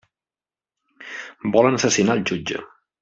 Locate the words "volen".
1.57-1.77